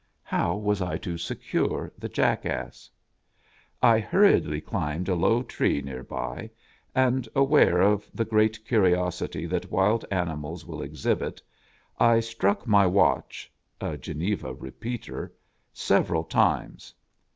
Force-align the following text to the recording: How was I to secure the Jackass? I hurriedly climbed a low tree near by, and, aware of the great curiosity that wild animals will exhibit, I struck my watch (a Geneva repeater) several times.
How 0.23 0.55
was 0.55 0.81
I 0.81 0.97
to 0.97 1.15
secure 1.19 1.91
the 1.95 2.09
Jackass? 2.09 2.89
I 3.83 3.99
hurriedly 3.99 4.59
climbed 4.59 5.07
a 5.07 5.13
low 5.13 5.43
tree 5.43 5.79
near 5.79 6.01
by, 6.03 6.49
and, 6.95 7.29
aware 7.35 7.81
of 7.81 8.09
the 8.11 8.25
great 8.25 8.65
curiosity 8.65 9.45
that 9.45 9.69
wild 9.69 10.03
animals 10.09 10.65
will 10.65 10.81
exhibit, 10.81 11.39
I 11.99 12.19
struck 12.19 12.65
my 12.65 12.87
watch 12.87 13.53
(a 13.79 13.95
Geneva 13.95 14.55
repeater) 14.55 15.35
several 15.71 16.23
times. 16.23 16.95